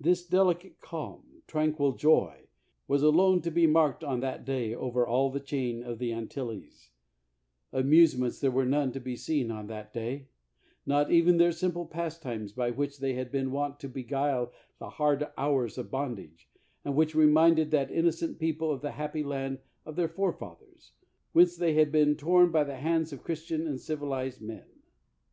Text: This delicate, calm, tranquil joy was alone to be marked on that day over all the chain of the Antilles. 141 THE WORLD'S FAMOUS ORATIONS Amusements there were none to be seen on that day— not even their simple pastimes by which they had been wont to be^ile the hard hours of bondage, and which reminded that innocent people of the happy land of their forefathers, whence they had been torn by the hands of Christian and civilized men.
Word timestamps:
This 0.00 0.26
delicate, 0.26 0.80
calm, 0.80 1.42
tranquil 1.46 1.92
joy 1.92 2.48
was 2.88 3.04
alone 3.04 3.40
to 3.42 3.52
be 3.52 3.68
marked 3.68 4.02
on 4.02 4.18
that 4.18 4.44
day 4.44 4.74
over 4.74 5.06
all 5.06 5.30
the 5.30 5.38
chain 5.38 5.84
of 5.84 6.00
the 6.00 6.12
Antilles. 6.12 6.90
141 7.70 7.70
THE 7.70 7.76
WORLD'S 7.76 8.12
FAMOUS 8.12 8.18
ORATIONS 8.40 8.40
Amusements 8.40 8.40
there 8.40 8.50
were 8.50 8.64
none 8.64 8.90
to 8.92 9.00
be 9.00 9.16
seen 9.16 9.52
on 9.52 9.68
that 9.68 9.94
day— 9.94 10.26
not 10.92 11.12
even 11.12 11.36
their 11.36 11.52
simple 11.52 11.86
pastimes 11.86 12.52
by 12.52 12.72
which 12.72 12.98
they 12.98 13.12
had 13.14 13.30
been 13.30 13.52
wont 13.52 13.78
to 13.78 13.88
be^ile 13.88 14.50
the 14.80 14.90
hard 14.90 15.28
hours 15.38 15.78
of 15.78 15.88
bondage, 15.88 16.48
and 16.84 16.96
which 16.96 17.14
reminded 17.14 17.70
that 17.70 17.92
innocent 17.92 18.40
people 18.40 18.72
of 18.72 18.80
the 18.80 18.90
happy 18.90 19.22
land 19.22 19.60
of 19.86 19.94
their 19.94 20.08
forefathers, 20.08 20.90
whence 21.30 21.56
they 21.56 21.74
had 21.74 21.92
been 21.92 22.16
torn 22.16 22.50
by 22.50 22.64
the 22.64 22.78
hands 22.78 23.12
of 23.12 23.22
Christian 23.22 23.68
and 23.68 23.78
civilized 23.80 24.42
men. 24.42 24.66